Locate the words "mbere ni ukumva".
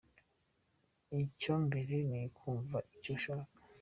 1.65-2.77